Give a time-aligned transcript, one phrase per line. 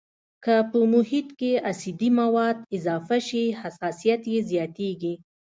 [0.43, 5.13] که په محیط کې اسیدي مواد اضافه شي حساسیت یې زیاتیږي.